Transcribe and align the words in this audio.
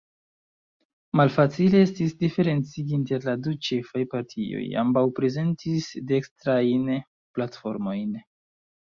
Malfacile 1.19 1.81
estis 1.87 2.13
diferencigi 2.23 2.95
inter 2.97 3.27
la 3.29 3.35
du 3.47 3.53
ĉefaj 3.67 4.01
partioj: 4.13 4.61
ambaŭ 4.85 5.03
prezentis 5.19 5.91
dekstrajn 6.13 6.89
platformojn. 7.39 8.17